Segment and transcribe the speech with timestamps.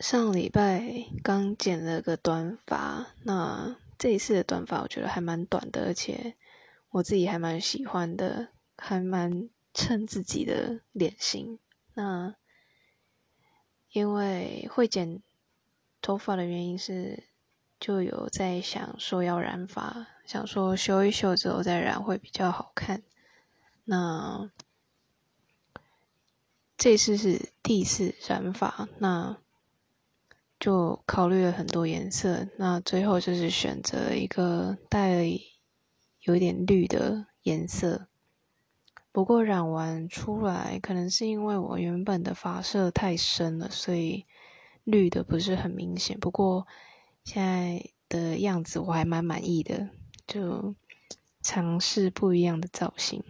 [0.00, 0.82] 上礼拜
[1.22, 6.36] 刚剪了个短发，那这一次的短发我觉得还蛮短的，而且
[6.88, 11.58] 我自己还蛮喜欢的，还蛮衬自己的脸型。
[11.92, 12.34] 那
[13.90, 15.20] 因为会剪
[16.00, 17.24] 头发的原因是，
[17.78, 23.02] 就有在想说要染发，想说修一修之后再染会比较好看。
[23.84, 24.50] 那
[26.78, 29.36] 这次是第一次染发，那。
[30.60, 35.24] 就考虑了很多颜色，那最后就是选择一个带
[36.20, 38.08] 有点绿的颜色。
[39.10, 44.26] 不过染完出来，可能是因为我原本的发色太深了，所以
[44.84, 46.20] 绿的不是很明显。
[46.20, 46.66] 不过
[47.24, 49.88] 现在的样子我还蛮满意的，
[50.26, 50.74] 就
[51.42, 53.24] 尝试不一样的造型。